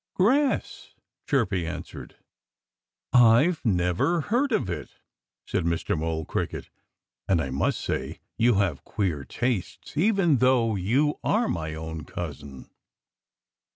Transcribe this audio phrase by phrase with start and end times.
[0.15, 0.95] "Grass!"
[1.27, 2.15] Chirpy answered.
[3.13, 4.89] "I've never heard of it,"
[5.45, 5.95] said Mr.
[5.95, 6.71] Mole Cricket.
[7.27, 12.71] "And I must say you have queer tastes even though you are my own cousin."